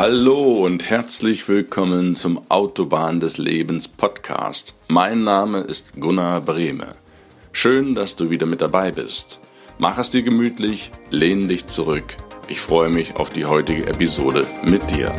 Hallo 0.00 0.64
und 0.64 0.88
herzlich 0.88 1.48
willkommen 1.48 2.14
zum 2.14 2.48
Autobahn 2.52 3.18
des 3.18 3.36
Lebens 3.36 3.88
Podcast. 3.88 4.76
Mein 4.86 5.24
Name 5.24 5.58
ist 5.62 5.94
Gunnar 5.98 6.40
Brehme. 6.40 6.94
Schön, 7.50 7.96
dass 7.96 8.14
du 8.14 8.30
wieder 8.30 8.46
mit 8.46 8.60
dabei 8.60 8.92
bist. 8.92 9.40
Mach 9.78 9.98
es 9.98 10.10
dir 10.10 10.22
gemütlich, 10.22 10.92
lehn 11.10 11.48
dich 11.48 11.66
zurück. 11.66 12.04
Ich 12.46 12.60
freue 12.60 12.90
mich 12.90 13.16
auf 13.16 13.30
die 13.30 13.44
heutige 13.44 13.88
Episode 13.88 14.46
mit 14.62 14.88
dir. 14.88 15.12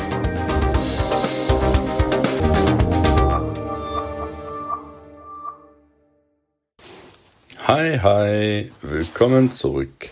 Hi, 7.67 7.99
hi, 7.99 8.71
willkommen 8.81 9.51
zurück 9.51 10.09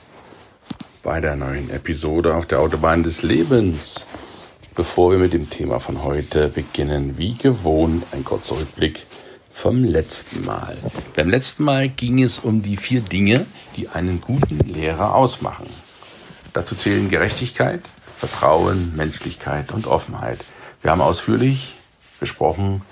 bei 1.03 1.21
der 1.21 1.37
neuen 1.37 1.69
Episode 1.69 2.35
auf 2.35 2.45
der 2.45 2.59
Autobahn 2.59 3.03
des 3.03 3.21
Lebens. 3.21 4.05
Bevor 4.77 5.09
wir 5.09 5.17
mit 5.17 5.33
dem 5.33 5.49
Thema 5.49 5.79
von 5.79 6.03
heute 6.03 6.49
beginnen, 6.49 7.17
wie 7.17 7.33
gewohnt 7.33 8.05
ein 8.11 8.23
kurzer 8.23 8.59
Rückblick 8.59 9.07
vom 9.49 9.83
letzten 9.83 10.45
Mal. 10.45 10.77
Beim 11.15 11.31
letzten 11.31 11.63
Mal 11.63 11.89
ging 11.89 12.21
es 12.21 12.37
um 12.37 12.61
die 12.61 12.77
vier 12.77 13.01
Dinge, 13.01 13.47
die 13.75 13.89
einen 13.89 14.21
guten 14.21 14.59
Lehrer 14.59 15.15
ausmachen. 15.15 15.65
Dazu 16.53 16.75
zählen 16.75 17.09
Gerechtigkeit, 17.09 17.81
Vertrauen, 18.17 18.95
Menschlichkeit 18.95 19.71
und 19.71 19.87
Offenheit. 19.87 20.41
Wir 20.83 20.91
haben 20.91 21.01
ausführlich 21.01 21.73
besprochen, 22.19 22.83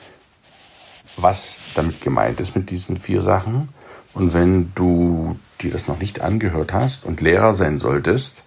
was 1.17 1.57
damit 1.75 2.01
gemeint 2.01 2.39
ist 2.39 2.55
mit 2.55 2.71
diesen 2.71 2.97
vier 2.97 3.21
Sachen. 3.21 3.69
Und 4.15 4.33
wenn 4.33 4.71
du 4.73 5.37
dir 5.61 5.69
das 5.69 5.87
noch 5.87 5.99
nicht 5.99 6.21
angehört 6.21 6.73
hast 6.73 7.05
und 7.05 7.21
Lehrer 7.21 7.53
sein 7.53 7.77
solltest, 7.77 8.41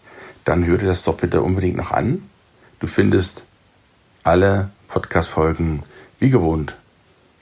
dann 0.44 0.66
hör 0.66 0.76
dir 0.76 0.86
das 0.86 1.04
doch 1.04 1.14
bitte 1.14 1.40
unbedingt 1.40 1.76
noch 1.76 1.92
an. 1.92 2.28
Du 2.80 2.86
findest 2.86 3.44
alle 4.22 4.70
Podcast-Folgen 4.86 5.82
wie 6.20 6.30
gewohnt 6.30 6.76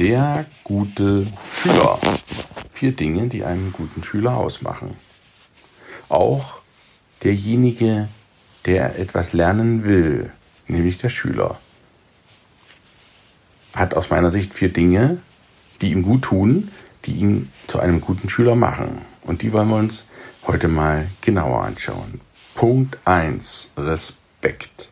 Der 0.00 0.46
gute 0.64 1.26
Schüler. 1.60 1.98
Vier 2.72 2.92
Dinge, 2.92 3.28
die 3.28 3.44
einen 3.44 3.70
guten 3.70 4.02
Schüler 4.02 4.34
ausmachen. 4.34 4.96
Auch 6.08 6.62
derjenige, 7.22 8.08
der 8.64 8.98
etwas 8.98 9.34
lernen 9.34 9.84
will, 9.84 10.32
nämlich 10.66 10.96
der 10.96 11.10
Schüler, 11.10 11.60
hat 13.74 13.92
aus 13.92 14.08
meiner 14.08 14.30
Sicht 14.30 14.54
vier 14.54 14.72
Dinge, 14.72 15.18
die 15.82 15.90
ihm 15.90 16.02
gut 16.02 16.22
tun, 16.22 16.70
die 17.04 17.16
ihn 17.16 17.52
zu 17.66 17.78
einem 17.78 18.00
guten 18.00 18.30
Schüler 18.30 18.54
machen. 18.54 19.02
Und 19.24 19.42
die 19.42 19.52
wollen 19.52 19.68
wir 19.68 19.76
uns 19.76 20.06
heute 20.46 20.68
mal 20.68 21.06
genauer 21.20 21.64
anschauen. 21.64 22.22
Punkt 22.54 22.96
eins: 23.04 23.68
Respekt. 23.76 24.88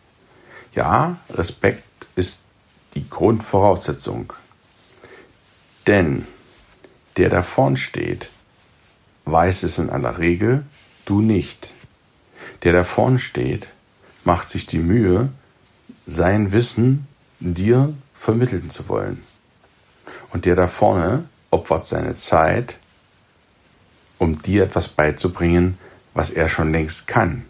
Ja, 0.74 1.16
Respekt 1.30 2.08
ist 2.14 2.42
die 2.94 3.08
Grundvoraussetzung 3.08 4.34
denn 5.88 6.26
der 7.16 7.30
da 7.30 7.42
vorn 7.42 7.76
steht, 7.76 8.30
weiß 9.24 9.64
es 9.64 9.78
in 9.78 9.90
aller 9.90 10.18
Regel, 10.18 10.64
du 11.06 11.20
nicht. 11.20 11.74
Der 12.62 12.72
da 12.72 12.84
vorn 12.84 13.18
steht, 13.18 13.72
macht 14.22 14.48
sich 14.48 14.66
die 14.66 14.78
Mühe, 14.78 15.30
sein 16.06 16.52
Wissen 16.52 17.08
dir 17.40 17.94
vermitteln 18.12 18.70
zu 18.70 18.88
wollen. 18.88 19.22
Und 20.30 20.44
der 20.44 20.54
da 20.54 20.66
vorne 20.66 21.24
opfert 21.50 21.86
seine 21.86 22.14
Zeit, 22.14 22.76
um 24.18 24.40
dir 24.42 24.64
etwas 24.64 24.88
beizubringen, 24.88 25.78
was 26.14 26.30
er 26.30 26.48
schon 26.48 26.70
längst 26.70 27.06
kann. 27.06 27.46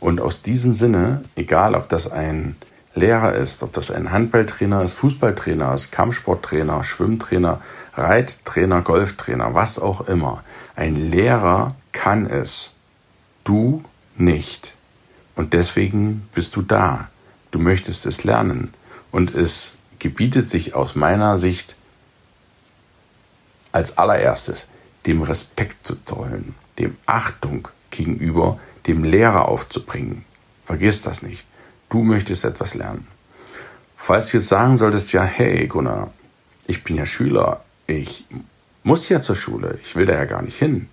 Und 0.00 0.20
aus 0.20 0.42
diesem 0.42 0.74
Sinne, 0.74 1.24
egal 1.36 1.74
ob 1.74 1.88
das 1.88 2.10
ein 2.10 2.56
Lehrer 2.94 3.34
ist, 3.34 3.62
ob 3.64 3.72
das 3.72 3.90
ein 3.90 4.12
Handballtrainer 4.12 4.82
ist, 4.82 4.94
Fußballtrainer 4.94 5.74
ist, 5.74 5.90
Kampfsporttrainer, 5.90 6.84
Schwimmtrainer, 6.84 7.60
Reittrainer, 7.94 8.82
Golftrainer, 8.82 9.52
was 9.54 9.80
auch 9.80 10.02
immer. 10.02 10.44
Ein 10.76 11.10
Lehrer 11.10 11.74
kann 11.90 12.26
es. 12.26 12.70
Du 13.42 13.82
nicht. 14.16 14.74
Und 15.34 15.54
deswegen 15.54 16.28
bist 16.34 16.54
du 16.54 16.62
da. 16.62 17.08
Du 17.50 17.58
möchtest 17.58 18.06
es 18.06 18.22
lernen. 18.22 18.72
Und 19.10 19.34
es 19.34 19.72
gebietet 19.98 20.48
sich 20.48 20.74
aus 20.74 20.94
meiner 20.94 21.38
Sicht 21.40 21.74
als 23.72 23.98
allererstes, 23.98 24.68
dem 25.06 25.22
Respekt 25.22 25.84
zu 25.84 25.96
zollen, 26.04 26.54
dem 26.78 26.96
Achtung 27.06 27.66
gegenüber 27.90 28.60
dem 28.86 29.02
Lehrer 29.02 29.48
aufzubringen. 29.48 30.24
Vergiss 30.64 31.02
das 31.02 31.22
nicht 31.22 31.44
du 31.94 32.02
möchtest 32.02 32.44
etwas 32.44 32.74
lernen. 32.74 33.06
Falls 33.94 34.30
du 34.30 34.38
jetzt 34.38 34.48
sagen 34.48 34.78
solltest, 34.78 35.12
ja, 35.12 35.22
hey 35.22 35.68
Gunnar, 35.68 36.12
ich 36.66 36.82
bin 36.82 36.96
ja 36.96 37.06
Schüler, 37.06 37.64
ich 37.86 38.26
muss 38.82 39.08
ja 39.08 39.20
zur 39.20 39.36
Schule, 39.36 39.78
ich 39.80 39.94
will 39.94 40.04
da 40.04 40.14
ja 40.14 40.24
gar 40.24 40.42
nicht 40.42 40.58
hin. 40.58 40.88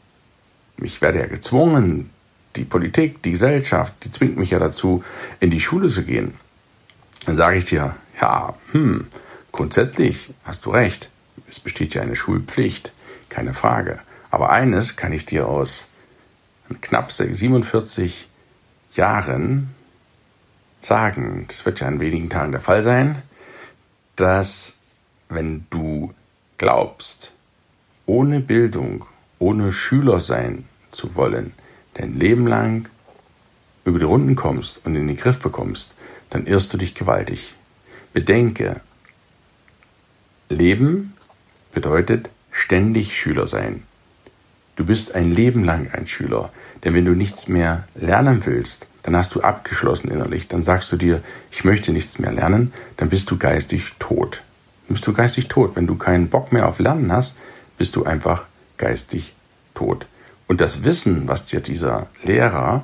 Ich 0.78 1.02
werde 1.02 1.20
ja 1.20 1.26
gezwungen, 1.26 2.12
die 2.56 2.66
Politik, 2.66 3.24
die 3.24 3.32
Gesellschaft, 3.32 3.96
die 4.04 4.12
zwingt 4.12 4.38
mich 4.38 4.52
ja 4.52 4.60
dazu, 4.60 5.04
in 5.40 5.50
die 5.50 5.60
Schule 5.60 5.88
zu 5.88 6.04
gehen. 6.04 6.36
Dann 7.26 7.36
sage 7.36 7.58
ich 7.58 7.66
dir, 7.66 7.96
ja, 8.22 8.54
hm, 8.72 9.08
grundsätzlich 9.52 10.32
hast 10.44 10.66
du 10.66 10.70
recht, 10.70 11.10
es 11.50 11.60
besteht 11.60 11.96
ja 11.96 12.04
eine 12.04 12.16
Schulpflicht, 12.16 12.94
keine 13.30 13.56
Frage. 13.56 14.00
Aber 14.30 14.52
eines 14.52 14.96
kann 14.98 15.14
ich 15.14 15.26
dir 15.26 15.48
aus 15.48 15.88
knapp 16.82 17.12
47 17.12 18.30
Jahren 18.92 19.74
sagen, 20.82 21.46
das 21.48 21.66
wird 21.66 21.80
ja 21.80 21.88
in 21.88 22.00
wenigen 22.00 22.30
Tagen 22.30 22.52
der 22.52 22.62
Fall 22.62 22.84
sein, 22.84 23.22
dass 24.16 24.78
wenn 25.30 25.66
du 25.70 26.14
glaubst, 26.58 27.32
ohne 28.06 28.42
Bildung, 28.42 29.06
ohne 29.40 29.72
Schüler 29.72 30.20
sein 30.20 30.66
zu 30.92 31.16
wollen, 31.16 31.54
dein 31.94 32.20
Leben 32.20 32.46
lang 32.46 32.90
über 33.86 34.00
die 34.00 34.06
Runden 34.06 34.36
kommst 34.36 34.86
und 34.86 34.96
in 34.96 35.08
den 35.08 35.16
Griff 35.16 35.40
bekommst, 35.40 35.96
dann 36.30 36.46
irrst 36.46 36.74
du 36.74 36.78
dich 36.78 36.94
gewaltig. 36.94 37.56
Bedenke, 38.14 38.82
Leben 40.50 41.14
bedeutet 41.72 42.30
ständig 42.52 43.18
Schüler 43.18 43.48
sein. 43.48 43.84
Du 44.76 44.86
bist 44.86 45.16
ein 45.16 45.32
Leben 45.32 45.64
lang 45.64 45.90
ein 45.92 46.08
Schüler. 46.08 46.52
Denn 46.84 46.94
wenn 46.94 47.06
du 47.06 47.14
nichts 47.14 47.48
mehr 47.48 47.86
lernen 47.96 48.46
willst, 48.46 48.88
dann 49.04 49.16
hast 49.16 49.34
du 49.36 49.42
abgeschlossen 49.42 50.10
innerlich. 50.10 50.48
Dann 50.48 50.64
sagst 50.64 50.92
du 50.92 50.98
dir, 50.98 51.22
ich 51.52 51.64
möchte 51.64 51.92
nichts 51.92 52.20
mehr 52.20 52.32
lernen, 52.32 52.74
dann 52.98 53.10
bist 53.10 53.32
du 53.32 53.38
geistig 53.38 53.94
tot. 54.00 54.44
Dann 54.88 54.96
bist 54.96 55.08
du 55.08 55.14
geistig 55.14 55.48
tot. 55.48 55.76
Wenn 55.76 55.88
du 55.88 55.96
keinen 55.96 56.30
Bock 56.30 56.52
mehr 56.52 56.68
auf 56.68 56.80
Lernen 56.80 57.12
hast, 57.12 57.36
bist 57.78 57.96
du 57.96 58.04
einfach 58.04 58.46
geistig 58.78 59.36
tot. 59.74 60.06
Und 60.48 60.62
das 60.62 60.84
Wissen, 60.84 61.28
was 61.28 61.46
dir 61.46 61.62
dieser 61.62 62.08
Lehrer 62.24 62.84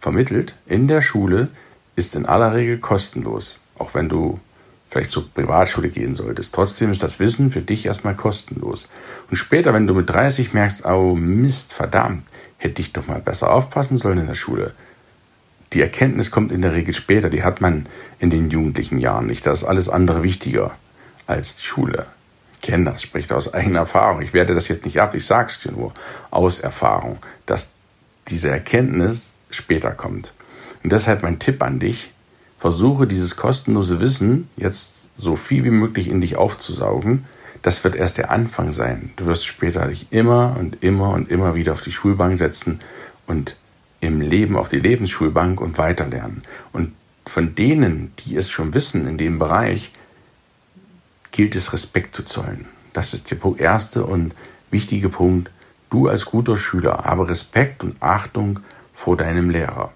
vermittelt 0.00 0.56
in 0.66 0.88
der 0.88 1.00
Schule, 1.00 1.48
ist 1.94 2.14
in 2.14 2.26
aller 2.26 2.54
Regel 2.54 2.78
kostenlos. 2.78 3.60
Auch 3.78 3.94
wenn 3.94 4.08
du 4.08 4.40
vielleicht 4.88 5.10
zur 5.10 5.28
Privatschule 5.30 5.88
gehen 5.88 6.14
solltest. 6.14 6.54
Trotzdem 6.54 6.90
ist 6.90 7.02
das 7.02 7.18
Wissen 7.18 7.50
für 7.50 7.60
dich 7.60 7.86
erstmal 7.86 8.14
kostenlos. 8.14 8.88
Und 9.30 9.36
später, 9.36 9.74
wenn 9.74 9.86
du 9.86 9.94
mit 9.94 10.08
30 10.08 10.52
merkst, 10.52 10.86
oh 10.86 11.14
Mist, 11.14 11.74
verdammt, 11.74 12.24
hätte 12.56 12.80
ich 12.80 12.92
doch 12.92 13.06
mal 13.06 13.20
besser 13.20 13.50
aufpassen 13.50 13.98
sollen 13.98 14.18
in 14.18 14.26
der 14.26 14.34
Schule. 14.34 14.74
Die 15.72 15.80
Erkenntnis 15.80 16.30
kommt 16.30 16.52
in 16.52 16.62
der 16.62 16.72
Regel 16.72 16.94
später, 16.94 17.28
die 17.28 17.42
hat 17.42 17.60
man 17.60 17.88
in 18.18 18.30
den 18.30 18.50
jugendlichen 18.50 18.98
Jahren 18.98 19.26
nicht. 19.26 19.46
Da 19.46 19.52
ist 19.52 19.64
alles 19.64 19.88
andere 19.88 20.22
wichtiger 20.22 20.76
als 21.26 21.56
die 21.56 21.64
Schule. 21.66 22.06
Ich 22.54 22.60
kenne 22.68 22.90
das, 22.90 23.02
spricht 23.02 23.32
aus 23.32 23.52
eigener 23.52 23.80
Erfahrung. 23.80 24.22
Ich 24.22 24.32
werde 24.32 24.54
das 24.54 24.68
jetzt 24.68 24.84
nicht 24.84 25.00
ab, 25.00 25.14
ich 25.14 25.26
sag's 25.26 25.60
dir 25.60 25.72
nur 25.72 25.92
aus 26.30 26.58
Erfahrung, 26.58 27.18
dass 27.46 27.70
diese 28.28 28.50
Erkenntnis 28.50 29.34
später 29.50 29.92
kommt. 29.92 30.32
Und 30.82 30.92
deshalb 30.92 31.22
mein 31.22 31.38
Tipp 31.38 31.62
an 31.62 31.80
dich, 31.80 32.12
versuche 32.58 33.06
dieses 33.06 33.36
kostenlose 33.36 34.00
Wissen 34.00 34.48
jetzt 34.56 35.10
so 35.16 35.36
viel 35.36 35.64
wie 35.64 35.70
möglich 35.70 36.08
in 36.08 36.20
dich 36.20 36.36
aufzusaugen. 36.36 37.26
Das 37.62 37.82
wird 37.84 37.94
erst 37.94 38.18
der 38.18 38.30
Anfang 38.30 38.72
sein. 38.72 39.12
Du 39.16 39.26
wirst 39.26 39.46
später 39.46 39.86
dich 39.88 40.06
immer 40.10 40.56
und 40.58 40.82
immer 40.84 41.10
und 41.10 41.30
immer 41.30 41.54
wieder 41.54 41.72
auf 41.72 41.80
die 41.80 41.92
Schulbank 41.92 42.38
setzen 42.38 42.80
und 43.26 43.56
im 44.06 44.20
Leben 44.20 44.56
auf 44.56 44.68
die 44.68 44.80
Lebensschulbank 44.80 45.60
und 45.60 45.78
weiterlernen. 45.78 46.42
Und 46.72 46.94
von 47.26 47.54
denen, 47.54 48.12
die 48.20 48.36
es 48.36 48.50
schon 48.50 48.72
wissen 48.74 49.06
in 49.06 49.18
dem 49.18 49.38
Bereich, 49.38 49.92
gilt 51.32 51.56
es 51.56 51.72
Respekt 51.72 52.14
zu 52.14 52.22
zollen. 52.22 52.66
Das 52.92 53.12
ist 53.12 53.30
der 53.30 53.38
erste 53.58 54.04
und 54.04 54.34
wichtige 54.70 55.08
Punkt. 55.08 55.50
Du 55.90 56.08
als 56.08 56.24
guter 56.24 56.56
Schüler 56.56 57.04
habe 57.04 57.28
Respekt 57.28 57.84
und 57.84 58.02
Achtung 58.02 58.60
vor 58.94 59.16
deinem 59.16 59.50
Lehrer. 59.50 59.92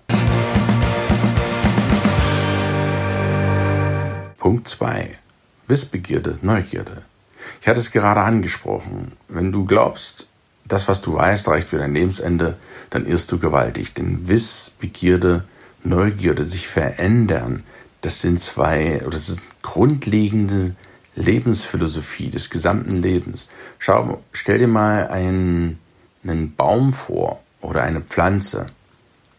Punkt 4.38 4.68
2. 4.68 5.18
Wissbegierde, 5.66 6.38
Neugierde. 6.42 7.02
Ich 7.60 7.68
hatte 7.68 7.80
es 7.80 7.90
gerade 7.90 8.20
angesprochen. 8.20 9.12
Wenn 9.28 9.52
du 9.52 9.64
glaubst, 9.64 10.26
das, 10.72 10.88
was 10.88 11.00
du 11.00 11.14
weißt, 11.14 11.48
reicht 11.48 11.68
für 11.68 11.78
dein 11.78 11.94
Lebensende, 11.94 12.56
dann 12.90 13.06
irrst 13.06 13.30
du 13.32 13.38
gewaltig. 13.38 13.94
Denn 13.94 14.28
Wissbegierde, 14.28 15.44
Neugierde, 15.82 16.44
sich 16.44 16.68
verändern, 16.68 17.64
das 18.00 18.20
sind 18.20 18.40
zwei, 18.40 19.02
das 19.10 19.28
ist 19.28 19.42
grundlegende 19.62 20.74
Lebensphilosophie 21.16 22.30
des 22.30 22.50
gesamten 22.50 23.02
Lebens. 23.02 23.48
Schau, 23.78 24.22
stell 24.32 24.58
dir 24.58 24.68
mal 24.68 25.08
einen, 25.08 25.78
einen 26.24 26.54
Baum 26.54 26.92
vor 26.92 27.42
oder 27.60 27.82
eine 27.82 28.00
Pflanze. 28.00 28.66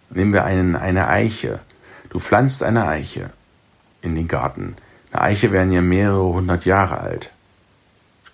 Nehmen 0.10 0.34
wir 0.34 0.44
einen, 0.44 0.76
eine 0.76 1.08
Eiche. 1.08 1.60
Du 2.10 2.20
pflanzt 2.20 2.62
eine 2.62 2.88
Eiche 2.88 3.32
in 4.02 4.16
den 4.16 4.28
Garten. 4.28 4.76
Eine 5.12 5.22
Eiche 5.22 5.52
werden 5.52 5.72
ja 5.72 5.82
mehrere 5.82 6.34
hundert 6.34 6.66
Jahre 6.66 7.00
alt. 7.00 7.32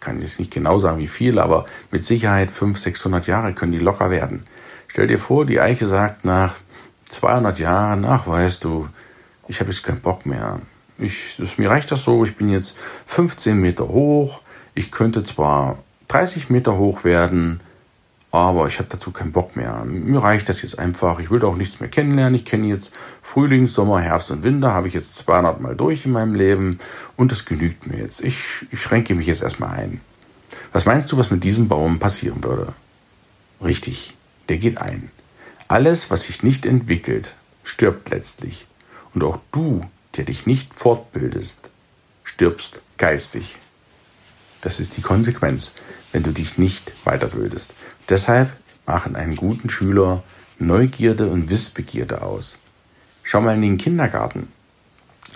Ich 0.08 0.14
kann 0.14 0.22
jetzt 0.22 0.40
nicht 0.40 0.54
genau 0.54 0.80
sagen, 0.80 1.00
wie 1.00 1.08
viel, 1.08 1.38
aber 1.38 1.66
mit 1.92 2.02
Sicherheit 2.02 2.50
500, 2.50 2.82
600 2.82 3.28
Jahre 3.28 3.54
können 3.54 3.74
die 3.74 3.80
locker 3.80 4.10
werden. 4.10 4.46
Stell 4.88 5.06
dir 5.06 5.20
vor, 5.20 5.46
die 5.46 5.60
Eiche 5.60 5.86
sagt 5.86 6.24
nach 6.24 6.56
200 7.10 7.60
Jahren, 7.60 8.06
ach 8.06 8.26
weißt 8.26 8.64
du, 8.64 8.88
ich 9.50 9.60
habe 9.60 9.70
jetzt 9.70 9.84
keinen 9.84 10.00
Bock 10.00 10.26
mehr. 10.26 10.62
Ich, 10.98 11.36
das, 11.38 11.58
mir 11.58 11.70
reicht 11.70 11.92
das 11.92 12.06
so, 12.06 12.24
ich 12.24 12.38
bin 12.38 12.50
jetzt 12.50 12.78
15 13.06 13.58
Meter 13.58 13.90
hoch, 13.90 14.44
ich 14.76 14.94
könnte 14.94 15.24
zwar 15.24 15.80
30 16.08 16.50
Meter 16.50 16.78
hoch 16.78 17.04
werden, 17.04 17.60
aber 18.38 18.68
ich 18.68 18.80
habe 18.80 18.90
dazu 18.90 19.12
keinen 19.12 19.32
Bock 19.32 19.56
mehr. 19.56 19.84
Mir 19.86 20.22
reicht 20.22 20.50
das 20.50 20.62
jetzt 20.62 20.80
einfach. 20.80 21.20
Ich 21.20 21.30
will 21.30 21.44
auch 21.44 21.56
nichts 21.56 21.80
mehr 21.80 21.90
kennenlernen. 21.90 22.36
Ich 22.36 22.46
kenne 22.46 22.68
jetzt 22.68 22.92
Frühling, 23.22 23.68
Sommer, 23.68 24.00
Herbst 24.00 24.32
und 24.32 24.44
Winter, 24.44 24.74
habe 24.74 24.88
ich 24.88 24.94
jetzt 24.94 25.16
200 25.16 25.62
Mal 25.62 25.76
durch 25.76 26.06
in 26.06 26.12
meinem 26.12 26.36
Leben 26.36 26.78
und 27.16 27.32
das 27.32 27.46
genügt 27.46 27.88
mir 27.88 27.98
jetzt. 27.98 28.22
Ich, 28.22 28.66
ich 28.72 28.82
schränke 28.82 29.16
mich 29.16 29.28
jetzt 29.28 29.44
erstmal 29.44 29.72
ein. 29.72 30.02
Was 30.72 30.86
meinst 30.86 31.12
du, 31.12 31.18
was 31.18 31.32
mit 31.32 31.44
diesem 31.44 31.68
Baum 31.68 32.00
passieren 32.00 32.44
würde? 32.44 32.74
Richtig, 33.64 34.16
der 34.50 34.58
geht 34.58 34.80
ein. 34.80 35.12
Alles, 35.68 36.10
was 36.10 36.24
sich 36.24 36.44
nicht 36.44 36.66
entwickelt, 36.66 37.36
stirbt 37.64 38.10
letztlich. 38.10 38.68
Und 39.14 39.24
auch 39.24 39.40
du, 39.52 39.82
der 40.16 40.26
dich 40.26 40.46
nicht 40.46 40.74
fortbildest, 40.74 41.70
stirbst 42.24 42.82
geistig. 42.98 43.60
Das 44.62 44.80
ist 44.80 44.98
die 44.98 45.02
Konsequenz, 45.02 45.74
wenn 46.12 46.24
du 46.24 46.32
dich 46.32 46.58
nicht 46.58 46.92
weiterbildest. 47.06 47.76
Deshalb 48.10 48.50
machen 48.86 49.16
einen 49.16 49.36
guten 49.36 49.70
Schüler 49.70 50.24
Neugierde 50.60 51.28
und 51.28 51.50
Wissbegierde 51.50 52.22
aus. 52.22 52.58
Schau 53.24 53.42
mal 53.42 53.56
in 53.56 53.62
den 53.62 53.78
Kindergarten. 53.78 54.52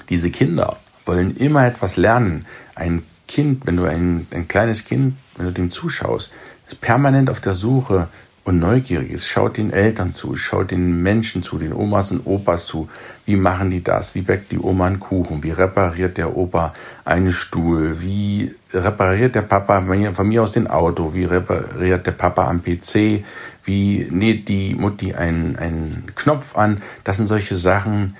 Diese 0.09 0.31
Kinder 0.31 0.77
wollen 1.05 1.35
immer 1.35 1.65
etwas 1.65 1.97
lernen. 1.97 2.45
Ein 2.75 3.03
Kind, 3.27 3.65
wenn 3.67 3.77
du 3.77 3.85
ein, 3.85 4.27
ein 4.31 4.47
kleines 4.47 4.85
Kind, 4.85 5.15
wenn 5.35 5.45
du 5.45 5.53
dem 5.53 5.69
zuschaust, 5.69 6.31
ist 6.67 6.81
permanent 6.81 7.29
auf 7.29 7.39
der 7.39 7.53
Suche 7.53 8.07
und 8.43 8.59
neugierig 8.59 9.11
ist, 9.11 9.27
schaut 9.27 9.57
den 9.57 9.71
Eltern 9.71 10.11
zu, 10.11 10.35
schaut 10.35 10.71
den 10.71 11.03
Menschen 11.03 11.43
zu, 11.43 11.59
den 11.59 11.73
Omas 11.73 12.09
und 12.09 12.25
Opas 12.25 12.65
zu. 12.65 12.89
Wie 13.25 13.35
machen 13.35 13.69
die 13.69 13.83
das? 13.83 14.15
Wie 14.15 14.23
backt 14.23 14.51
die 14.51 14.57
Oma 14.57 14.87
einen 14.87 14.99
Kuchen? 14.99 15.43
Wie 15.43 15.51
repariert 15.51 16.17
der 16.17 16.35
Opa 16.35 16.73
einen 17.05 17.31
Stuhl? 17.31 18.01
Wie 18.01 18.55
repariert 18.73 19.35
der 19.35 19.43
Papa 19.43 19.83
von 20.13 20.27
mir 20.27 20.41
aus 20.41 20.53
den 20.53 20.67
Auto? 20.67 21.13
Wie 21.13 21.25
repariert 21.25 22.07
der 22.07 22.13
Papa 22.13 22.47
am 22.47 22.63
PC? 22.63 23.23
Wie 23.63 24.07
näht 24.09 24.49
die 24.49 24.73
Mutti 24.73 25.13
einen, 25.13 25.55
einen 25.57 26.07
Knopf 26.15 26.55
an? 26.55 26.81
Das 27.03 27.17
sind 27.17 27.27
solche 27.27 27.57
Sachen, 27.57 28.17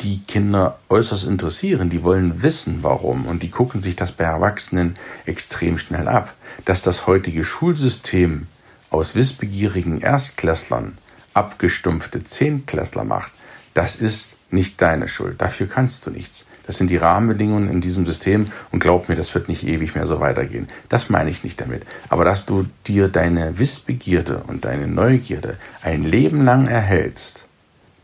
die 0.00 0.22
Kinder 0.26 0.78
äußerst 0.88 1.24
interessieren. 1.24 1.88
Die 1.88 2.02
wollen 2.02 2.42
wissen, 2.42 2.78
warum. 2.82 3.26
Und 3.26 3.44
die 3.44 3.50
gucken 3.50 3.80
sich 3.80 3.94
das 3.94 4.10
bei 4.10 4.24
Erwachsenen 4.24 4.94
extrem 5.24 5.78
schnell 5.78 6.08
ab. 6.08 6.34
Dass 6.64 6.82
das 6.82 7.06
heutige 7.06 7.44
Schulsystem 7.44 8.48
aus 8.90 9.14
wissbegierigen 9.14 10.00
Erstklässlern 10.00 10.98
abgestumpfte 11.34 12.22
Zehntklässler 12.22 13.04
macht, 13.04 13.32
das 13.74 13.96
ist 13.96 14.36
nicht 14.50 14.80
deine 14.80 15.08
Schuld. 15.08 15.40
Dafür 15.40 15.68
kannst 15.68 16.06
du 16.06 16.10
nichts. 16.10 16.46
Das 16.66 16.78
sind 16.78 16.90
die 16.90 16.96
Rahmenbedingungen 16.96 17.68
in 17.68 17.80
diesem 17.80 18.06
System 18.06 18.48
und 18.72 18.80
glaub 18.80 19.08
mir, 19.08 19.14
das 19.14 19.34
wird 19.34 19.48
nicht 19.48 19.66
ewig 19.66 19.94
mehr 19.94 20.06
so 20.06 20.20
weitergehen. 20.20 20.68
Das 20.88 21.10
meine 21.10 21.30
ich 21.30 21.44
nicht 21.44 21.60
damit. 21.60 21.84
Aber 22.08 22.24
dass 22.24 22.46
du 22.46 22.66
dir 22.86 23.08
deine 23.08 23.58
Wissbegierde 23.58 24.42
und 24.46 24.64
deine 24.64 24.86
Neugierde 24.86 25.58
ein 25.82 26.02
Leben 26.02 26.44
lang 26.44 26.66
erhältst, 26.66 27.46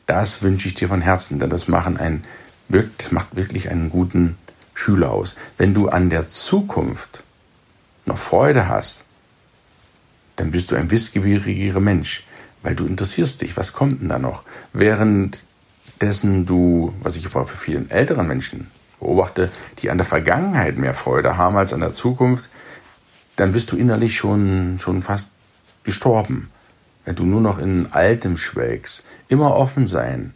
das 0.07 0.43
wünsche 0.43 0.69
ich 0.69 0.75
dir 0.75 0.89
von 0.89 1.01
Herzen, 1.01 1.39
denn 1.39 1.51
das, 1.51 1.67
machen 1.67 1.97
ein, 1.97 2.23
das 2.69 3.11
macht 3.11 3.37
wirklich 3.37 3.71
einen 3.71 3.91
guten 3.91 4.37
Schüler 4.75 5.11
aus. 5.13 5.35
Wenn 5.57 5.73
du 5.73 5.89
an 5.89 6.11
der 6.11 6.27
Zukunft 6.27 7.25
noch 8.05 8.19
Freude 8.19 8.69
hast, 8.69 9.04
dann 10.37 10.51
bist 10.51 10.71
du 10.71 10.77
ein 10.77 10.91
wissbegieriger 10.91 11.81
Mensch, 11.81 12.25
weil 12.63 12.75
du 12.75 12.87
interessierst 12.87 13.43
dich, 13.43 13.57
was 13.57 13.73
kommt 13.73 14.03
denn 14.03 14.09
da 14.09 14.19
noch? 14.19 14.43
Währenddessen 14.73 16.47
du, 16.47 16.95
was 17.01 17.17
ich 17.17 17.27
aber 17.27 17.47
für 17.47 17.57
vielen 17.57 17.91
älteren 17.91 18.27
Menschen 18.27 18.69
beobachte, 18.99 19.51
die 19.79 19.91
an 19.91 19.99
der 19.99 20.07
Vergangenheit 20.07 20.79
mehr 20.79 20.95
Freude 20.95 21.37
haben 21.37 21.57
als 21.57 21.73
an 21.73 21.81
der 21.81 21.93
Zukunft, 21.93 22.51
dann 23.37 23.53
bist 23.53 23.73
du 23.73 23.77
innerlich 23.77 24.17
schon, 24.17 24.79
schon 24.79 25.03
fast 25.03 25.31
gestorben. 25.83 26.51
Wenn 27.05 27.17
du 27.17 27.25
nur 27.25 27.41
noch 27.41 27.59
in 27.59 27.89
Altem 27.93 28.37
schwelgst, 28.37 29.05
immer 29.29 29.55
offen 29.55 29.87
sein, 29.87 30.33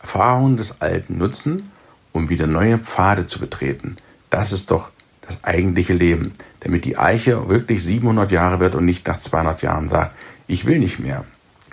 Erfahrungen 0.00 0.56
des 0.56 0.80
Alten 0.80 1.18
nutzen, 1.18 1.68
um 2.12 2.28
wieder 2.28 2.46
neue 2.46 2.78
Pfade 2.78 3.26
zu 3.26 3.38
betreten. 3.38 3.96
Das 4.30 4.52
ist 4.52 4.70
doch 4.70 4.90
das 5.26 5.42
eigentliche 5.42 5.92
Leben, 5.92 6.32
damit 6.60 6.84
die 6.84 6.98
Eiche 6.98 7.48
wirklich 7.48 7.82
700 7.82 8.30
Jahre 8.30 8.60
wird 8.60 8.74
und 8.74 8.84
nicht 8.84 9.06
nach 9.06 9.16
200 9.16 9.62
Jahren 9.62 9.88
sagt, 9.88 10.16
ich 10.46 10.64
will 10.66 10.78
nicht 10.78 10.98
mehr. 10.98 11.24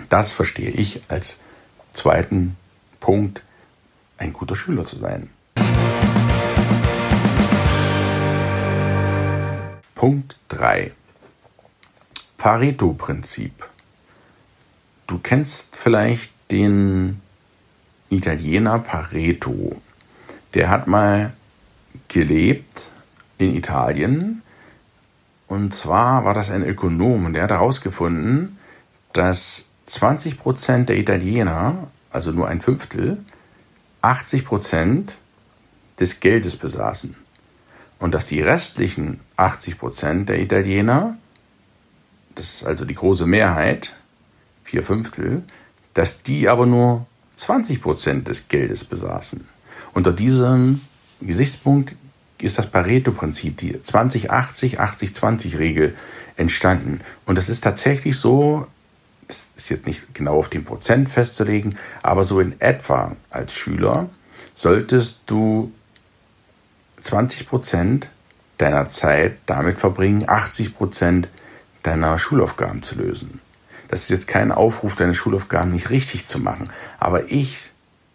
Das 0.08 0.32
verstehe 0.32 0.70
ich 0.70 1.02
als 1.08 1.38
zweiten 1.92 2.56
Punkt, 3.00 3.42
ein 4.18 4.32
guter 4.32 4.56
Schüler 4.56 4.84
zu 4.84 4.98
sein. 4.98 5.30
Punkt 9.94 10.38
3. 10.48 10.92
Pareto-Prinzip. 12.36 13.68
Du 15.06 15.18
kennst 15.18 15.76
vielleicht 15.76 16.32
den 16.50 17.20
Italiener 18.10 18.80
Pareto. 18.80 19.80
Der 20.52 20.68
hat 20.68 20.86
mal 20.86 21.32
gelebt 22.08 22.90
in 23.38 23.54
Italien. 23.54 24.42
Und 25.46 25.74
zwar 25.74 26.24
war 26.24 26.34
das 26.34 26.50
ein 26.50 26.62
Ökonom 26.62 27.26
und 27.26 27.34
der 27.34 27.44
hat 27.44 27.50
herausgefunden, 27.50 28.58
dass 29.12 29.66
20 29.86 30.38
Prozent 30.38 30.88
der 30.88 30.98
Italiener, 30.98 31.88
also 32.10 32.32
nur 32.32 32.48
ein 32.48 32.60
Fünftel, 32.60 33.22
80 34.02 34.44
Prozent 34.44 35.18
des 35.98 36.20
Geldes 36.20 36.56
besaßen. 36.56 37.16
Und 37.98 38.12
dass 38.12 38.26
die 38.26 38.40
restlichen 38.40 39.20
80 39.36 39.78
Prozent 39.78 40.28
der 40.28 40.40
Italiener, 40.40 41.16
das 42.34 42.56
ist 42.56 42.64
also 42.66 42.84
die 42.84 42.94
große 42.94 43.26
Mehrheit, 43.26 43.94
vier 44.62 44.82
Fünftel, 44.82 45.44
dass 45.92 46.22
die 46.22 46.48
aber 46.48 46.66
nur 46.66 47.06
20 47.36 47.80
Prozent 47.80 48.28
des 48.28 48.48
Geldes 48.48 48.84
besaßen. 48.84 49.48
Unter 49.92 50.12
diesem 50.12 50.80
Gesichtspunkt 51.20 51.96
ist 52.44 52.58
das 52.58 52.66
Pareto-Prinzip, 52.66 53.56
die 53.56 53.76
20-80-80-20-Regel 53.76 55.94
entstanden. 56.36 57.00
Und 57.26 57.36
das 57.36 57.48
ist 57.48 57.62
tatsächlich 57.62 58.18
so, 58.18 58.66
das 59.28 59.52
ist 59.56 59.70
jetzt 59.70 59.86
nicht 59.86 60.14
genau 60.14 60.38
auf 60.38 60.48
den 60.48 60.64
Prozent 60.64 61.08
festzulegen, 61.08 61.76
aber 62.02 62.24
so 62.24 62.40
in 62.40 62.60
etwa 62.60 63.16
als 63.30 63.54
Schüler 63.54 64.08
solltest 64.52 65.20
du 65.26 65.72
20 67.00 67.46
Prozent 67.46 68.10
deiner 68.58 68.88
Zeit 68.88 69.38
damit 69.46 69.78
verbringen, 69.78 70.28
80 70.28 70.76
Prozent 70.76 71.28
deiner 71.82 72.18
Schulaufgaben 72.18 72.82
zu 72.82 72.94
lösen. 72.94 73.40
Das 73.88 74.00
ist 74.00 74.10
jetzt 74.10 74.26
kein 74.26 74.52
Aufruf, 74.52 74.96
deine 74.96 75.14
Schulaufgaben 75.14 75.70
nicht 75.70 75.90
richtig 75.90 76.26
zu 76.26 76.38
machen. 76.38 76.70
Aber 76.98 77.30
ich 77.30 77.72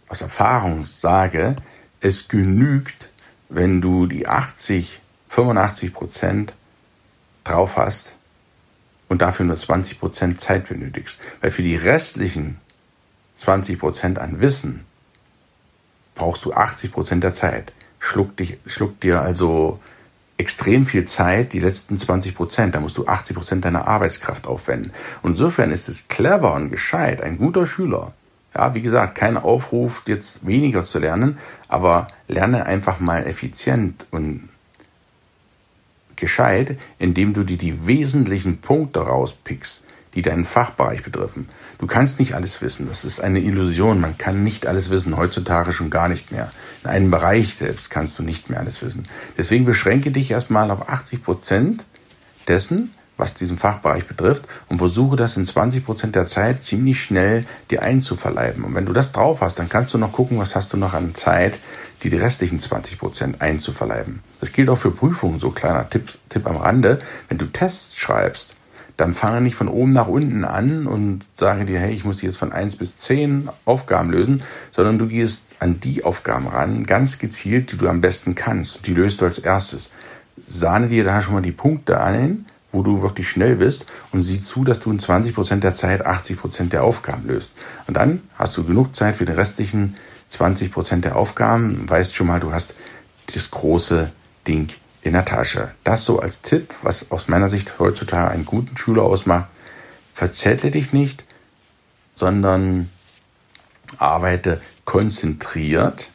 aus 0.08 0.22
Erfahrung 0.22 0.86
sage, 0.86 1.56
es 2.02 2.28
genügt, 2.28 3.09
wenn 3.50 3.82
du 3.82 4.06
die 4.06 4.28
80, 4.28 5.02
85 5.28 5.94
Prozent 5.94 6.56
drauf 7.44 7.78
hast 7.78 8.16
und 9.08 9.22
dafür 9.22 9.46
nur 9.46 9.56
20 9.56 10.00
Prozent 10.00 10.40
Zeit 10.40 10.70
benötigst. 10.70 11.20
Weil 11.42 11.52
für 11.52 11.64
die 11.64 11.76
restlichen 11.76 12.60
20 13.36 13.80
Prozent 13.80 14.20
an 14.20 14.42
Wissen 14.42 14.86
brauchst 16.16 16.46
du 16.46 16.54
80 16.54 16.92
Prozent 16.92 17.24
der 17.24 17.34
Zeit. 17.34 17.74
schluckt, 18.00 18.40
dich, 18.40 18.58
schluckt 18.66 19.04
dir 19.04 19.22
also 19.22 19.80
extrem 20.38 20.86
viel 20.86 21.04
Zeit, 21.06 21.52
die 21.52 21.60
letzten 21.60 21.98
20 21.98 22.34
Prozent. 22.34 22.76
Da 22.76 22.80
musst 22.80 22.98
du 22.98 23.06
80 23.06 23.36
Prozent 23.36 23.66
deiner 23.66 23.88
Arbeitskraft 23.88 24.48
aufwenden. 24.48 24.94
Und 25.22 25.32
insofern 25.32 25.72
ist 25.72 25.90
es 25.90 26.08
clever 26.08 26.54
und 26.54 26.70
gescheit, 26.70 27.22
ein 27.22 27.38
guter 27.38 27.66
Schüler. 27.66 28.14
Ja, 28.56 28.74
wie 28.74 28.82
gesagt, 28.82 29.16
kein 29.16 29.38
Aufruf, 29.38 30.04
jetzt 30.08 30.46
weniger 30.46 30.84
zu 30.84 31.00
lernen, 31.00 31.38
aber 31.68 32.08
lerne 32.28 32.66
einfach 32.66 33.00
mal 33.00 33.28
effizient 33.28 34.08
und 34.12 34.50
gescheit, 36.16 36.78
indem 36.98 37.34
du 37.34 37.44
dir 37.44 37.58
die 37.58 37.88
wesentlichen 37.88 38.60
Punkte 38.60 39.00
rauspickst, 39.00 39.84
die 40.16 40.22
deinen 40.22 40.46
Fachbereich 40.46 41.04
betreffen. 41.04 41.48
Du 41.78 41.88
kannst 41.88 42.20
nicht 42.20 42.34
alles 42.34 42.62
wissen. 42.62 42.88
Das 42.88 43.06
ist 43.06 43.20
eine 43.20 43.40
Illusion. 43.40 44.02
Man 44.02 44.18
kann 44.18 44.44
nicht 44.44 44.68
alles 44.68 44.90
wissen. 44.90 45.16
Heutzutage 45.16 45.72
schon 45.72 45.90
gar 45.90 46.10
nicht 46.10 46.32
mehr. 46.32 46.52
In 46.84 46.90
einem 46.90 47.12
Bereich 47.12 47.56
selbst 47.56 47.90
kannst 47.90 48.18
du 48.18 48.24
nicht 48.24 48.50
mehr 48.50 48.60
alles 48.60 48.82
wissen. 48.82 49.08
Deswegen 49.38 49.66
beschränke 49.66 50.12
dich 50.12 50.32
erstmal 50.32 50.72
auf 50.72 50.90
80 50.90 51.24
Prozent 51.24 51.86
dessen, 52.48 52.92
was 53.20 53.34
diesen 53.34 53.58
Fachbereich 53.58 54.08
betrifft 54.08 54.48
und 54.68 54.78
versuche 54.78 55.16
das 55.16 55.38
in 55.38 55.46
20 55.46 55.86
Prozent 55.86 56.16
der 56.16 56.26
Zeit 56.26 56.64
ziemlich 56.64 57.02
schnell 57.02 57.46
dir 57.70 57.84
einzuverleiben. 57.84 58.64
Und 58.64 58.76
wenn 58.76 58.86
du 58.86 58.94
das 58.94 59.12
drauf 59.12 59.42
hast, 59.42 59.60
dann 59.60 59.70
kannst 59.70 59.94
du 59.94 59.98
noch 59.98 60.12
gucken, 60.12 60.40
was 60.40 60.56
hast 60.56 60.74
du 60.74 60.78
noch 60.78 60.94
an 60.94 61.14
Zeit, 61.16 61.60
die, 62.04 62.10
die 62.10 62.18
restlichen 62.18 62.60
20 62.60 62.98
Prozent 62.98 63.42
einzuverleiben. 63.42 64.22
Das 64.40 64.52
gilt 64.52 64.70
auch 64.70 64.78
für 64.78 64.92
Prüfungen, 64.92 65.40
so 65.40 65.52
kleiner 65.52 65.90
Tipp, 65.90 66.18
Tipp 66.30 66.48
am 66.48 66.58
Rande. 66.58 67.00
Wenn 67.28 67.38
du 67.38 67.46
Tests 67.46 67.98
schreibst, 67.98 68.56
dann 69.00 69.14
fange 69.14 69.40
nicht 69.42 69.56
von 69.56 69.70
oben 69.70 69.94
nach 69.94 70.08
unten 70.08 70.44
an 70.44 70.86
und 70.86 71.22
sage 71.36 71.66
dir, 71.66 71.80
hey, 71.80 71.94
ich 71.94 72.04
muss 72.04 72.22
jetzt 72.22 72.38
von 72.38 72.52
eins 72.52 72.76
bis 72.76 72.98
zehn 72.98 73.50
Aufgaben 73.64 74.10
lösen, 74.12 74.44
sondern 74.72 74.98
du 74.98 75.08
gehst 75.08 75.56
an 75.60 75.80
die 75.80 76.04
Aufgaben 76.04 76.48
ran, 76.48 76.86
ganz 76.86 77.18
gezielt, 77.18 77.72
die 77.72 77.78
du 77.78 77.88
am 77.88 78.02
besten 78.02 78.36
kannst. 78.36 78.86
Die 78.88 78.94
löst 78.94 79.22
du 79.22 79.26
als 79.26 79.40
erstes. 79.40 79.90
Sahne 80.48 80.90
dir 80.90 81.06
da 81.06 81.22
schon 81.22 81.34
mal 81.34 81.42
die 81.42 81.54
Punkte 81.54 82.02
ein, 82.02 82.46
wo 82.72 82.84
du 82.84 83.02
wirklich 83.02 83.30
schnell 83.30 83.56
bist 83.56 83.86
und 84.12 84.20
sieh 84.20 84.40
zu, 84.40 84.64
dass 84.64 84.80
du 84.80 84.92
in 84.92 85.00
20 85.00 85.34
Prozent 85.34 85.64
der 85.64 85.74
Zeit 85.74 86.06
80 86.06 86.38
Prozent 86.38 86.74
der 86.74 86.84
Aufgaben 86.84 87.28
löst. 87.28 87.52
Und 87.88 87.98
dann 87.98 88.22
hast 88.36 88.56
du 88.58 88.64
genug 88.64 88.96
Zeit 88.96 89.16
für 89.16 89.26
die 89.26 89.32
restlichen 89.32 89.96
20 90.30 90.72
Prozent 90.72 91.06
der 91.06 91.16
Aufgaben, 91.16 91.90
weißt 91.90 92.16
schon 92.16 92.28
mal, 92.28 92.40
du 92.40 92.54
hast 92.54 92.76
das 93.34 93.50
große 93.52 94.12
Ding 94.48 94.72
in 95.02 95.14
der 95.14 95.26
Tasche. 95.26 95.72
Das 95.84 96.06
so 96.06 96.20
als 96.20 96.42
Tipp, 96.42 96.74
was 96.84 97.12
aus 97.12 97.28
meiner 97.28 97.50
Sicht 97.50 97.80
heutzutage 97.80 98.32
einen 98.32 98.46
guten 98.46 98.78
Schüler 98.78 99.04
ausmacht. 99.04 99.48
Verzettle 100.14 100.72
dich 100.72 100.94
nicht, 100.94 101.26
sondern 102.16 102.90
arbeite 103.98 104.62
konzentriert 104.86 106.12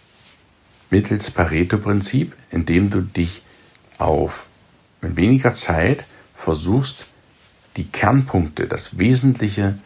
mittels 0.90 1.30
Pareto-Prinzip, 1.30 2.34
indem 2.50 2.90
du 2.90 3.00
dich 3.00 3.42
auf 3.99 4.46
mit 5.00 5.16
weniger 5.16 5.52
Zeit 5.52 6.04
versuchst, 6.45 7.07
die 7.77 7.85
Kernpunkte, 7.85 8.67
das 8.67 8.99
Wesentliche 8.99 9.79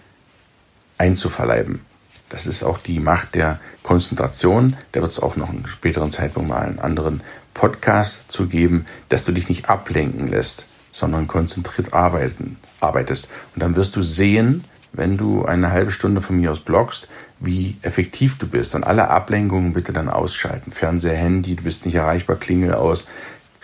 einzuverleiben. 0.98 1.80
Das 2.28 2.46
ist 2.46 2.62
auch 2.62 2.78
die 2.78 3.00
Macht 3.00 3.34
der 3.34 3.60
Konzentration. 3.82 4.76
Da 4.92 5.00
wird 5.00 5.12
es 5.12 5.20
auch 5.20 5.36
noch 5.36 5.48
einen 5.48 5.66
späteren 5.66 6.10
Zeitpunkt 6.10 6.48
mal 6.48 6.58
einen 6.58 6.80
anderen 6.80 7.22
Podcast 7.54 8.30
zu 8.30 8.46
geben, 8.46 8.84
dass 9.08 9.24
du 9.24 9.32
dich 9.32 9.48
nicht 9.48 9.70
ablenken 9.70 10.26
lässt, 10.26 10.66
sondern 10.92 11.28
konzentriert 11.28 11.94
arbeiten, 11.94 12.58
arbeitest. 12.80 13.28
Und 13.54 13.62
dann 13.62 13.76
wirst 13.76 13.96
du 13.96 14.02
sehen, 14.02 14.64
wenn 14.92 15.16
du 15.16 15.44
eine 15.44 15.70
halbe 15.70 15.90
Stunde 15.90 16.22
von 16.22 16.36
mir 16.36 16.50
aus 16.50 16.60
bloggst, 16.60 17.08
wie 17.40 17.76
effektiv 17.82 18.36
du 18.36 18.48
bist. 18.48 18.74
Und 18.74 18.84
alle 18.84 19.08
Ablenkungen 19.08 19.72
bitte 19.72 19.92
dann 19.92 20.08
ausschalten. 20.08 20.72
Fernseher, 20.72 21.16
Handy, 21.16 21.54
du 21.54 21.62
bist 21.62 21.86
nicht 21.86 21.94
erreichbar, 21.94 22.36
Klingel 22.36 22.74
aus. 22.74 23.06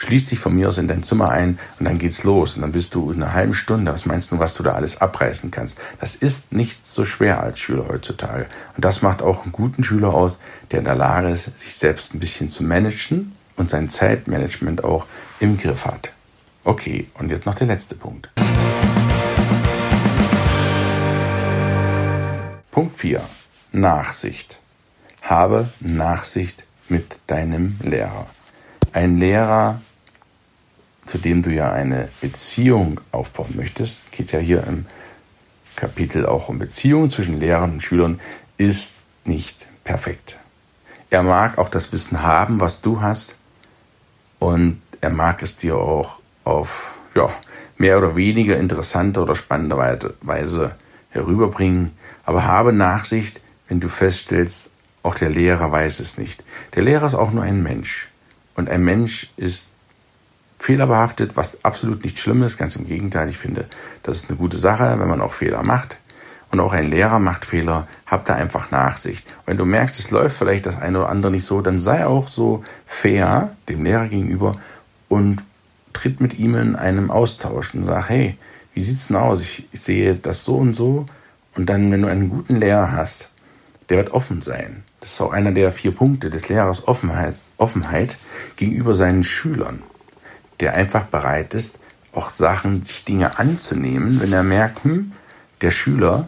Schließ 0.05 0.27
dich 0.27 0.39
von 0.39 0.55
mir 0.55 0.69
aus 0.69 0.77
in 0.77 0.87
dein 0.87 1.03
Zimmer 1.03 1.31
ein 1.31 1.59
und 1.79 1.87
dann 1.87 1.97
geht's 1.97 2.25
los. 2.25 2.57
Und 2.57 2.63
dann 2.63 2.73
bist 2.73 2.95
du 2.95 3.11
in 3.11 3.23
einer 3.23 3.33
halben 3.33 3.55
Stunde. 3.55 3.91
Was 3.91 4.05
meinst 4.05 4.33
du, 4.33 4.39
was 4.39 4.53
du 4.53 4.63
da 4.63 4.73
alles 4.73 5.01
abreißen 5.01 5.51
kannst? 5.51 5.79
Das 5.99 6.15
ist 6.15 6.53
nicht 6.53 6.85
so 6.85 7.07
schwer 7.07 7.41
als 7.43 7.59
Schüler 7.59 7.89
heutzutage. 7.89 8.47
Und 8.77 8.85
das 8.85 9.01
macht 9.01 9.23
auch 9.23 9.45
einen 9.45 9.53
guten 9.53 9.83
Schüler 9.83 10.13
aus, 10.13 10.39
der 10.71 10.81
in 10.81 10.85
der 10.85 10.95
Lage 10.95 11.31
ist, 11.31 11.59
sich 11.59 11.75
selbst 11.75 12.13
ein 12.13 12.21
bisschen 12.21 12.51
zu 12.51 12.65
managen 12.65 13.33
und 13.57 13.71
sein 13.71 13.89
Zeitmanagement 13.89 14.85
auch 14.85 15.07
im 15.41 15.57
Griff 15.57 15.87
hat. 15.87 16.13
Okay, 16.65 17.09
und 17.15 17.31
jetzt 17.31 17.47
noch 17.47 17.55
der 17.55 17.69
letzte 17.69 17.95
Punkt. 17.95 18.29
Punkt 22.71 22.99
4. 22.99 23.23
Nachsicht. 23.73 24.61
Habe 25.23 25.71
Nachsicht 25.81 26.67
mit 26.91 27.17
deinem 27.27 27.79
Lehrer 27.83 28.27
ein 28.95 29.19
Lehrer, 29.19 29.81
zu 31.05 31.19
dem 31.19 31.43
du 31.43 31.51
ja 31.51 31.73
eine 31.73 32.09
Beziehung 32.21 33.01
aufbauen 33.13 33.55
möchtest, 33.57 34.11
geht 34.13 34.33
ja 34.33 34.39
hier 34.39 34.65
im 34.67 34.87
Kapitel 35.77 36.27
auch 36.27 36.49
um 36.49 36.59
Beziehungen 36.59 37.11
zwischen 37.11 37.41
Lehrern 37.41 37.73
und 37.73 37.83
Schülern, 37.83 38.21
ist 38.57 38.93
nicht 39.25 39.67
perfekt. 39.85 40.39
Er 41.11 41.23
mag 41.23 41.59
auch 41.59 41.69
das 41.69 41.93
Wissen 41.93 42.23
haben, 42.23 42.61
was 42.61 42.81
du 42.81 43.01
hast, 43.01 43.37
und 44.39 44.81
er 45.01 45.11
mag 45.11 45.43
es 45.43 45.57
dir 45.57 45.77
auch 45.77 46.21
auf 46.45 46.95
ja, 47.15 47.31
mehr 47.79 47.99
oder 47.99 48.17
weniger 48.17 48.57
interessante 48.57 49.21
oder 49.21 49.35
spannende 49.35 49.77
Weise 50.21 50.75
herüberbringen. 51.11 51.93
Aber 52.25 52.45
habe 52.45 52.73
Nachsicht, 52.73 53.41
wenn 53.69 53.81
du 53.81 53.89
feststellst, 53.89 54.71
auch 55.03 55.15
der 55.15 55.31
Lehrer 55.31 55.71
weiß 55.71 56.01
es 56.01 56.19
nicht. 56.19 56.45
Der 56.75 56.83
Lehrer 56.83 57.07
ist 57.07 57.15
auch 57.15 57.31
nur 57.31 57.43
ein 57.43 57.63
Mensch. 57.63 58.09
Und 58.55 58.69
ein 58.69 58.83
Mensch 58.83 59.31
ist 59.37 59.71
fehlerbehaftet, 60.59 61.37
was 61.37 61.63
absolut 61.65 62.05
nicht 62.05 62.19
schlimm 62.19 62.43
ist. 62.43 62.59
Ganz 62.59 62.77
im 62.77 62.87
Gegenteil, 62.87 63.29
ich 63.29 63.39
finde, 63.39 63.67
das 64.03 64.17
ist 64.17 64.31
eine 64.31 64.39
gute 64.39 64.59
Sache, 64.59 64.99
wenn 64.99 65.09
man 65.09 65.21
auch 65.21 65.33
Fehler 65.33 65.63
macht. 65.63 65.99
Und 66.51 66.61
auch 66.61 66.73
ein 66.73 66.89
Lehrer 66.89 67.19
macht 67.19 67.45
Fehler, 67.45 67.89
hab 68.07 68.25
da 68.25 68.35
einfach 68.35 68.71
Nachsicht. 68.71 69.27
Wenn 69.45 69.57
du 69.57 69.65
merkst, 69.65 69.99
es 69.99 70.11
läuft 70.11 70.37
vielleicht 70.37 70.67
das 70.67 70.81
eine 70.81 71.01
oder 71.01 71.09
andere 71.09 71.33
nicht 71.33 71.45
so, 71.45 71.61
dann 71.61 71.81
sei 71.81 72.07
auch 72.07 72.29
so 72.29 72.63
fair 72.87 73.51
dem 73.69 73.83
Lehrer 73.83 74.07
gegenüber 74.07 74.57
und 75.09 75.43
tritt 75.93 76.21
mit 76.21 76.39
ihm 76.39 76.55
in 76.55 76.77
einem 76.77 77.11
Austausch 77.11 77.75
und 77.75 77.85
sag, 77.85 78.09
hey, 78.09 78.39
wie 78.73 78.83
sieht's 78.83 79.09
denn 79.09 79.17
aus? 79.17 79.41
Ich, 79.41 79.69
ich 79.73 79.81
sehe 79.81 80.15
das 80.15 80.45
so 80.45 80.57
und 80.57 80.75
so. 80.75 81.07
Und 81.57 81.71
dann, 81.71 81.91
wenn 81.91 82.03
du 82.03 82.09
einen 82.09 82.31
guten 82.31 82.57
Lehrer 82.57 82.93
hast, 82.93 83.31
der 83.89 83.99
wird 83.99 84.11
offen 84.11 84.41
sein. 84.41 84.83
Das 85.01 85.13
ist 85.13 85.21
auch 85.21 85.33
einer 85.33 85.53
der 85.53 85.71
vier 85.71 85.95
Punkte 85.95 86.31
des 86.31 86.49
Lehrers 86.49 86.89
Offenheit, 86.89 87.37
Offenheit 87.59 88.17
gegenüber 88.57 88.95
seinen 88.95 89.23
Schülern, 89.23 89.83
der 90.65 90.77
einfach 90.77 91.05
bereit 91.05 91.53
ist, 91.53 91.79
auch 92.13 92.31
Sachen, 92.31 92.83
sich 92.83 93.05
Dinge 93.05 93.39
anzunehmen, 93.39 94.23
wenn 94.23 94.33
er 94.33 94.43
merkt, 94.43 94.83
hm, 94.85 95.13
der 95.61 95.71
Schüler 95.71 96.25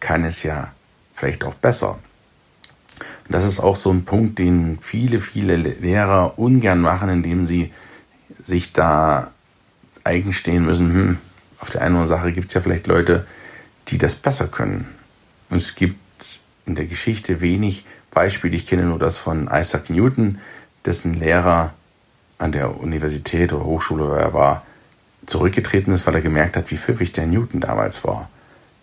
kann 0.00 0.24
es 0.24 0.42
ja 0.42 0.72
vielleicht 1.12 1.44
auch 1.44 1.54
besser. 1.54 1.98
Und 3.26 3.28
das 3.28 3.44
ist 3.44 3.60
auch 3.60 3.76
so 3.76 3.90
ein 3.90 4.06
Punkt, 4.06 4.38
den 4.38 4.78
viele, 4.80 5.20
viele 5.20 5.56
Lehrer 5.56 6.38
ungern 6.38 6.80
machen, 6.80 7.10
indem 7.10 7.46
sie 7.46 7.72
sich 8.42 8.72
da 8.72 9.32
eigenstehen 10.02 10.64
müssen, 10.64 10.94
hm, 10.94 11.18
auf 11.60 11.68
der 11.68 11.82
einen 11.82 11.96
oder 11.96 12.04
anderen 12.04 12.20
Sache 12.20 12.32
gibt 12.32 12.48
es 12.48 12.54
ja 12.54 12.62
vielleicht 12.62 12.86
Leute, 12.86 13.26
die 13.88 13.98
das 13.98 14.14
besser 14.14 14.46
können. 14.46 14.94
Und 15.50 15.58
es 15.58 15.74
gibt 15.74 16.00
in 16.64 16.74
der 16.74 16.86
Geschichte 16.86 17.42
wenig 17.42 17.84
Beispiele. 18.10 18.56
Ich 18.56 18.64
kenne 18.64 18.84
nur 18.84 18.98
das 18.98 19.18
von 19.18 19.50
Isaac 19.52 19.90
Newton, 19.90 20.38
dessen 20.86 21.12
Lehrer 21.12 21.74
an 22.44 22.52
der 22.52 22.78
Universität 22.78 23.52
oder 23.52 23.64
Hochschule, 23.64 24.08
wo 24.08 24.12
er 24.12 24.34
war, 24.34 24.64
zurückgetreten 25.26 25.94
ist, 25.94 26.06
weil 26.06 26.16
er 26.16 26.20
gemerkt 26.20 26.56
hat, 26.56 26.70
wie 26.70 26.76
pfiffig 26.76 27.12
der 27.12 27.26
Newton 27.26 27.60
damals 27.60 28.04
war. 28.04 28.28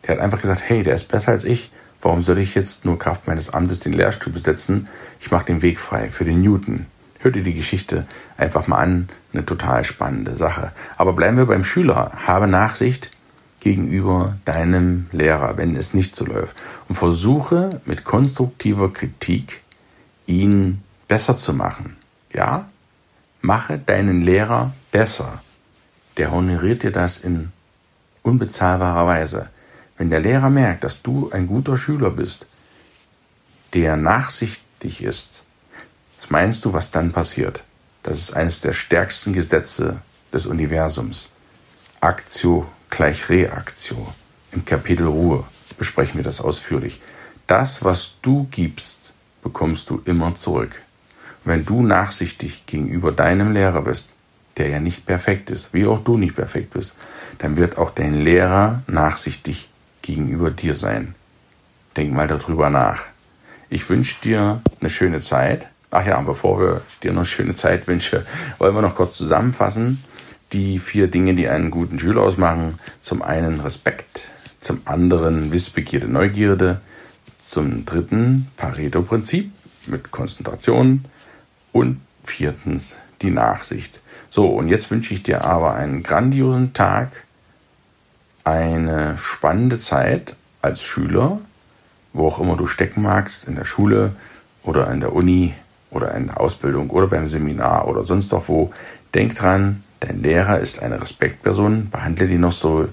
Der 0.03 0.15
hat 0.15 0.24
einfach 0.24 0.41
gesagt, 0.41 0.63
hey, 0.65 0.82
der 0.82 0.96
ist 0.96 1.08
besser 1.08 1.32
als 1.32 1.46
ich. 1.46 1.72
Warum 2.01 2.24
soll 2.24 2.39
ich 2.39 2.56
jetzt 2.56 2.84
nur 2.86 2.98
Kraft 2.98 3.27
meines 3.27 3.51
Amtes 3.51 3.80
den 3.80 3.94
Lehrstuhl 3.94 4.34
besetzen? 4.34 4.89
Ich 5.20 5.30
mache 5.30 5.46
den 5.46 5.62
Weg 5.62 5.80
frei 5.80 6.10
für 6.10 6.25
den 6.25 6.41
Newton. 6.41 6.88
Hör 7.20 7.30
dir 7.30 7.44
die 7.44 7.53
Geschichte 7.53 8.08
einfach 8.36 8.65
mal 8.65 8.77
an. 8.77 9.10
Eine 9.32 9.46
total 9.46 9.84
spannende 9.84 10.36
Sache. 10.36 10.72
Aber 10.98 11.13
bleiben 11.13 11.38
wir 11.38 11.46
beim 11.46 11.63
Schüler. 11.63 12.12
Habe 12.25 12.48
Nachsicht 12.48 13.12
gegenüber 13.60 14.38
deinem 14.44 15.06
Lehrer, 15.12 15.58
wenn 15.58 15.75
es 15.75 15.94
nicht 15.94 16.15
so 16.15 16.25
läuft. 16.25 16.56
Und 16.89 16.96
versuche 16.96 17.80
mit 17.86 18.06
konstruktiver 18.06 18.91
Kritik 18.91 19.62
ihn 20.25 20.82
besser 21.08 21.38
zu 21.38 21.53
machen. 21.53 21.98
Ja? 22.34 22.71
Mache 23.41 23.79
deinen 23.79 24.21
Lehrer 24.21 24.74
besser. 24.91 25.41
Der 26.17 26.31
honoriert 26.31 26.83
dir 26.83 26.91
das 26.91 27.17
in 27.17 27.51
unbezahlbarer 28.21 29.07
Weise. 29.07 29.50
Wenn 29.98 30.10
der 30.10 30.19
Lehrer 30.19 30.50
merkt, 30.50 30.83
dass 30.83 31.01
du 31.01 31.31
ein 31.31 31.48
guter 31.48 31.77
Schüler 31.77 32.12
bist, 32.12 32.45
der 33.74 33.98
nachsichtig 33.98 35.03
ist, 35.03 35.43
was 36.17 36.29
meinst 36.29 36.65
du, 36.65 36.74
was 36.74 36.91
dann 36.91 37.12
passiert? 37.12 37.63
Das 38.03 38.19
ist 38.19 38.33
eines 38.33 38.62
der 38.62 38.74
stärksten 38.74 39.33
Gesetze 39.33 40.01
des 40.31 40.45
Universums. 40.45 41.29
Aktio 42.00 42.67
gleich 42.89 43.29
Reaktion. 43.29 44.07
Im 44.51 44.65
Kapitel 44.65 45.07
Ruhe 45.07 45.43
besprechen 45.77 46.17
wir 46.17 46.24
das 46.24 46.41
ausführlich. 46.41 47.01
Das, 47.48 47.83
was 47.83 48.13
du 48.21 48.48
gibst, 48.51 49.13
bekommst 49.41 49.89
du 49.89 50.01
immer 50.05 50.36
zurück. 50.36 50.81
Wenn 51.43 51.65
du 51.65 51.81
nachsichtig 51.81 52.65
gegenüber 52.67 53.12
deinem 53.12 53.53
Lehrer 53.53 53.81
bist, 53.81 54.13
der 54.57 54.69
ja 54.69 54.79
nicht 54.79 55.05
perfekt 55.05 55.50
ist, 55.50 55.74
wie 55.74 55.86
auch 55.86 56.00
du 56.00 56.17
nicht 56.17 56.36
perfekt 56.36 56.71
bist, 56.71 56.95
dann 57.39 57.57
wird 57.57 57.77
auch 57.77 57.91
dein 57.91 58.21
Lehrer 58.21 58.83
nachsichtig 58.88 59.69
gegenüber 60.01 60.51
dir 60.51 60.75
sein. 60.75 61.15
Denk 61.98 62.13
mal 62.13 62.27
darüber 62.27 62.69
nach. 62.69 63.05
Ich 63.69 63.89
wünsche 63.89 64.17
dir 64.24 64.62
eine 64.79 64.89
schöne 64.89 65.19
Zeit. 65.19 65.69
Ach 65.89 66.05
ja, 66.05 66.19
bevor 66.21 66.60
wir 66.60 66.81
dir 67.03 67.12
noch 67.12 67.25
schöne 67.25 67.53
Zeit 67.53 67.88
wünschen, 67.88 68.21
wollen 68.60 68.75
wir 68.75 68.81
noch 68.81 68.95
kurz 68.95 69.17
zusammenfassen. 69.17 70.03
Die 70.53 70.79
vier 70.79 71.07
Dinge, 71.07 71.33
die 71.33 71.48
einen 71.48 71.71
guten 71.71 71.98
Schüler 71.98 72.21
ausmachen. 72.21 72.79
Zum 73.00 73.21
einen 73.21 73.62
Respekt, 73.62 74.33
zum 74.57 74.81
anderen 74.86 75.51
Wissbegierde, 75.51 76.07
Neugierde, 76.07 76.81
zum 77.39 77.86
dritten 77.86 78.48
Pareto-Prinzip 78.57 79.51
mit 79.88 80.12
Konzentration 80.12 81.05
und 81.72 82.01
viertens 82.24 82.98
die 83.22 83.32
Nachsicht. 83.32 84.01
So, 84.30 84.48
und 84.48 84.68
jetzt 84.68 84.90
wünsche 84.92 85.13
ich 85.13 85.24
dir 85.24 85.46
aber 85.46 85.75
einen 85.75 86.04
grandiosen 86.04 86.74
Tag, 86.74 87.25
eine 88.44 89.18
spannende 89.18 89.78
Zeit 89.78 90.36
als 90.62 90.82
Schüler, 90.82 91.40
wo 92.13 92.28
auch 92.28 92.40
immer 92.40 92.58
du 92.58 92.66
stecken 92.66 93.01
magst, 93.01 93.48
in 93.48 93.56
der 93.56 93.66
Schule 93.66 94.16
oder 94.63 94.92
in 94.92 95.00
der 95.00 95.13
Uni 95.13 95.54
oder 95.90 96.13
in 96.16 96.28
der 96.28 96.40
Ausbildung 96.40 96.90
oder 96.90 97.08
beim 97.08 97.28
Seminar 97.28 97.88
oder 97.88 98.04
sonst 98.04 98.32
doch 98.34 98.48
wo. 98.48 98.72
Denk 99.13 99.36
dran, 99.36 99.84
dein 100.00 100.24
Lehrer 100.24 100.60
ist 100.60 100.82
eine 100.82 101.01
Respektperson, 101.01 101.90
behandle 101.90 102.28
die 102.28 102.38
noch 102.38 102.51
so, 102.51 102.88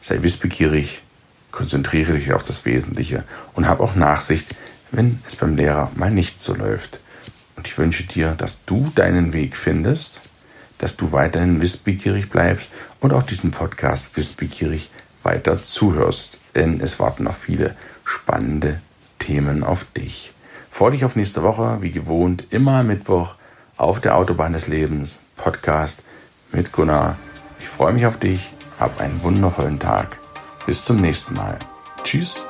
sei 0.00 0.22
wissbegierig, 0.22 1.02
konzentriere 1.50 2.14
dich 2.14 2.32
auf 2.32 2.42
das 2.42 2.64
Wesentliche 2.64 3.24
und 3.54 3.68
hab 3.68 3.80
auch 3.80 3.94
Nachsicht, 3.94 4.54
wenn 4.92 5.20
es 5.26 5.36
beim 5.36 5.56
Lehrer 5.56 5.90
mal 5.96 6.10
nicht 6.10 6.40
so 6.40 6.54
läuft. 6.54 7.00
Und 7.56 7.66
ich 7.66 7.78
wünsche 7.78 8.04
dir, 8.04 8.32
dass 8.32 8.64
du 8.66 8.90
deinen 8.94 9.32
Weg 9.32 9.56
findest, 9.56 10.22
dass 10.78 10.96
du 10.96 11.12
weiterhin 11.12 11.60
wissbegierig 11.60 12.28
bleibst 12.28 12.70
und 13.00 13.12
auch 13.12 13.22
diesen 13.22 13.50
Podcast 13.50 14.16
wissbegierig 14.16 14.90
weiter 15.22 15.60
zuhörst, 15.60 16.40
denn 16.54 16.80
es 16.80 17.00
warten 17.00 17.24
noch 17.24 17.34
viele 17.34 17.74
spannende 18.04 18.80
Themen 19.18 19.64
auf 19.64 19.84
dich. 19.96 20.32
Freue 20.70 20.92
dich 20.92 21.04
auf 21.04 21.16
nächste 21.16 21.42
Woche, 21.42 21.78
wie 21.80 21.90
gewohnt, 21.90 22.44
immer 22.50 22.82
Mittwoch 22.82 23.34
auf 23.76 24.00
der 24.00 24.16
Autobahn 24.16 24.52
des 24.52 24.68
Lebens, 24.68 25.18
Podcast 25.36 26.02
mit 26.52 26.72
Gunnar. 26.72 27.16
Ich 27.58 27.68
freue 27.68 27.92
mich 27.92 28.06
auf 28.06 28.18
dich, 28.18 28.52
hab 28.78 29.00
einen 29.00 29.22
wundervollen 29.22 29.78
Tag. 29.78 30.18
Bis 30.66 30.84
zum 30.84 30.96
nächsten 30.96 31.34
Mal. 31.34 31.58
Tschüss. 32.04 32.46